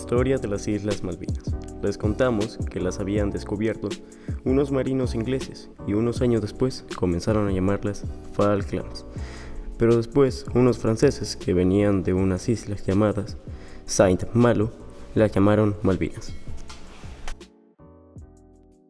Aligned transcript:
Historia 0.00 0.38
de 0.38 0.48
las 0.48 0.66
Islas 0.66 1.04
Malvinas. 1.04 1.54
Les 1.82 1.98
contamos 1.98 2.56
que 2.70 2.80
las 2.80 3.00
habían 3.00 3.30
descubierto 3.30 3.90
unos 4.44 4.72
marinos 4.72 5.14
ingleses 5.14 5.68
y 5.86 5.92
unos 5.92 6.22
años 6.22 6.40
después 6.40 6.86
comenzaron 6.96 7.46
a 7.46 7.52
llamarlas 7.52 8.04
Falklands. 8.32 9.04
Pero 9.78 9.98
después 9.98 10.46
unos 10.54 10.78
franceses 10.78 11.36
que 11.36 11.52
venían 11.52 12.02
de 12.02 12.14
unas 12.14 12.48
islas 12.48 12.84
llamadas 12.86 13.36
Saint 13.84 14.24
Malo 14.32 14.72
las 15.14 15.32
llamaron 15.32 15.76
Malvinas. 15.82 16.32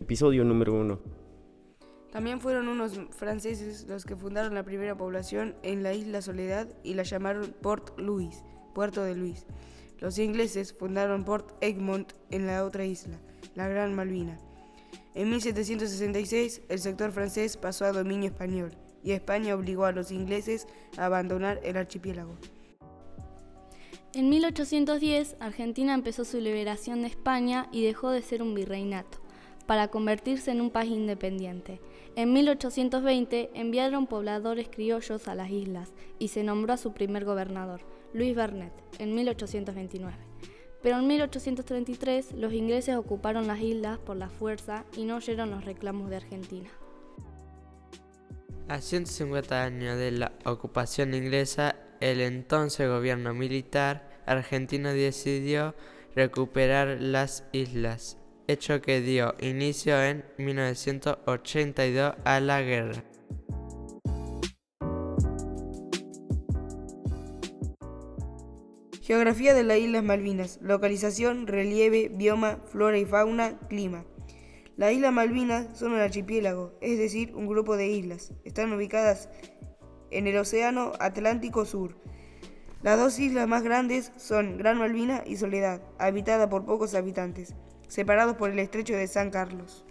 Episodio 0.00 0.44
número 0.44 0.72
1. 0.72 1.00
También 2.12 2.40
fueron 2.40 2.68
unos 2.68 3.00
franceses 3.10 3.86
los 3.88 4.04
que 4.04 4.14
fundaron 4.14 4.54
la 4.54 4.62
primera 4.62 4.96
población 4.96 5.56
en 5.64 5.82
la 5.82 5.94
isla 5.94 6.22
Soledad 6.22 6.68
y 6.84 6.94
la 6.94 7.02
llamaron 7.02 7.54
Port 7.60 7.98
Louis, 7.98 8.44
Puerto 8.72 9.02
de 9.02 9.16
Luis. 9.16 9.46
Los 10.02 10.18
ingleses 10.18 10.72
fundaron 10.72 11.24
Port 11.24 11.52
Egmont 11.60 12.12
en 12.30 12.44
la 12.44 12.64
otra 12.64 12.84
isla, 12.84 13.20
la 13.54 13.68
Gran 13.68 13.94
Malvina. 13.94 14.36
En 15.14 15.30
1766 15.30 16.62
el 16.68 16.80
sector 16.80 17.12
francés 17.12 17.56
pasó 17.56 17.84
a 17.84 17.92
dominio 17.92 18.28
español 18.28 18.72
y 19.04 19.12
España 19.12 19.54
obligó 19.54 19.84
a 19.84 19.92
los 19.92 20.10
ingleses 20.10 20.66
a 20.96 21.04
abandonar 21.04 21.60
el 21.62 21.76
archipiélago. 21.76 22.36
En 24.12 24.28
1810 24.28 25.36
Argentina 25.38 25.94
empezó 25.94 26.24
su 26.24 26.40
liberación 26.40 27.02
de 27.02 27.06
España 27.06 27.68
y 27.70 27.84
dejó 27.84 28.10
de 28.10 28.22
ser 28.22 28.42
un 28.42 28.56
virreinato 28.56 29.21
para 29.66 29.88
convertirse 29.88 30.50
en 30.50 30.60
un 30.60 30.70
país 30.70 30.90
independiente. 30.90 31.80
En 32.16 32.32
1820 32.32 33.50
enviaron 33.54 34.06
pobladores 34.06 34.68
criollos 34.68 35.28
a 35.28 35.34
las 35.34 35.50
islas 35.50 35.92
y 36.18 36.28
se 36.28 36.44
nombró 36.44 36.74
a 36.74 36.76
su 36.76 36.92
primer 36.92 37.24
gobernador, 37.24 37.80
Luis 38.12 38.34
Bernet, 38.34 38.72
en 38.98 39.14
1829. 39.14 40.16
Pero 40.82 40.98
en 40.98 41.06
1833 41.06 42.32
los 42.32 42.52
ingleses 42.52 42.96
ocuparon 42.96 43.46
las 43.46 43.60
islas 43.60 43.98
por 43.98 44.16
la 44.16 44.28
fuerza 44.28 44.84
y 44.96 45.04
no 45.04 45.16
oyeron 45.16 45.50
los 45.50 45.64
reclamos 45.64 46.10
de 46.10 46.16
Argentina. 46.16 46.68
A 48.68 48.80
150 48.80 49.64
años 49.64 49.98
de 49.98 50.10
la 50.12 50.32
ocupación 50.44 51.14
inglesa, 51.14 51.76
el 52.00 52.20
entonces 52.20 52.88
gobierno 52.88 53.32
militar 53.32 54.10
argentino 54.26 54.92
decidió 54.92 55.74
recuperar 56.14 57.00
las 57.00 57.44
islas, 57.52 58.18
hecho 58.52 58.80
que 58.80 59.00
dio 59.00 59.34
inicio 59.40 60.00
en 60.02 60.24
1982 60.38 62.14
a 62.24 62.40
la 62.40 62.62
guerra. 62.62 63.02
Geografía 69.00 69.52
de 69.52 69.64
las 69.64 69.78
Islas 69.78 70.04
Malvinas. 70.04 70.58
Localización, 70.62 71.46
relieve, 71.46 72.08
bioma, 72.08 72.58
flora 72.70 72.98
y 72.98 73.04
fauna, 73.04 73.58
clima. 73.68 74.04
Las 74.76 74.92
Islas 74.92 75.12
Malvinas 75.12 75.78
son 75.78 75.92
un 75.92 76.00
archipiélago, 76.00 76.78
es 76.80 76.98
decir, 76.98 77.34
un 77.34 77.46
grupo 77.46 77.76
de 77.76 77.88
islas. 77.88 78.32
Están 78.44 78.72
ubicadas 78.72 79.28
en 80.10 80.26
el 80.26 80.36
Océano 80.36 80.92
Atlántico 81.00 81.64
Sur. 81.64 81.96
Las 82.82 82.98
dos 82.98 83.18
islas 83.18 83.46
más 83.46 83.62
grandes 83.62 84.12
son 84.16 84.58
Gran 84.58 84.78
Malvina 84.78 85.22
y 85.26 85.36
Soledad, 85.36 85.82
habitada 85.98 86.48
por 86.48 86.64
pocos 86.64 86.94
habitantes, 86.94 87.54
separados 87.92 88.36
por 88.36 88.48
el 88.48 88.58
estrecho 88.58 88.94
de 88.94 89.06
San 89.06 89.30
Carlos. 89.30 89.84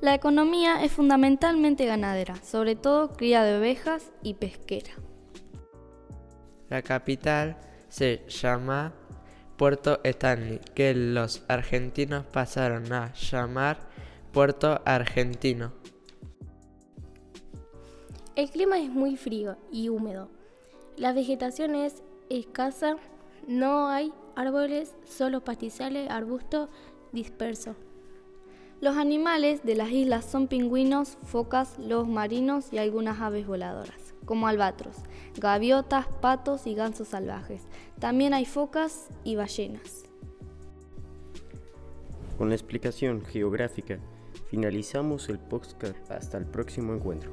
La 0.00 0.14
economía 0.14 0.82
es 0.82 0.92
fundamentalmente 0.92 1.84
ganadera, 1.84 2.36
sobre 2.36 2.74
todo 2.74 3.12
cría 3.12 3.42
de 3.42 3.58
ovejas 3.58 4.10
y 4.22 4.32
pesquera. 4.32 4.92
La 6.70 6.80
capital 6.80 7.58
se 7.90 8.22
llama 8.28 8.94
Puerto 9.58 10.00
Stanley, 10.04 10.58
que 10.74 10.94
los 10.94 11.44
argentinos 11.48 12.24
pasaron 12.24 12.90
a 12.90 13.12
llamar 13.12 13.76
Puerto 14.32 14.80
Argentino. 14.86 15.74
El 18.36 18.48
clima 18.48 18.78
es 18.78 18.88
muy 18.88 19.18
frío 19.18 19.58
y 19.70 19.90
húmedo. 19.90 20.30
La 20.96 21.12
vegetación 21.12 21.74
es 21.74 22.02
escasa, 22.30 22.96
no 23.46 23.88
hay 23.88 24.14
árboles, 24.36 24.94
solo 25.04 25.44
pastizales, 25.44 26.10
arbustos 26.10 26.68
dispersos. 27.12 27.76
Los 28.80 28.96
animales 28.96 29.62
de 29.62 29.76
las 29.76 29.90
islas 29.90 30.24
son 30.24 30.48
pingüinos, 30.48 31.16
focas, 31.22 31.78
lobos 31.78 32.08
marinos 32.08 32.72
y 32.72 32.78
algunas 32.78 33.20
aves 33.20 33.46
voladoras 33.46 34.14
como 34.24 34.48
albatros, 34.48 34.96
gaviotas, 35.36 36.06
patos 36.20 36.66
y 36.66 36.74
gansos 36.74 37.08
salvajes. 37.08 37.62
También 37.98 38.34
hay 38.34 38.44
focas 38.44 39.08
y 39.22 39.36
ballenas. 39.36 40.04
Con 42.38 42.48
la 42.48 42.54
explicación 42.54 43.24
geográfica 43.24 43.98
finalizamos 44.48 45.28
el 45.28 45.38
podcast 45.38 46.10
hasta 46.10 46.38
el 46.38 46.46
próximo 46.46 46.94
encuentro. 46.94 47.30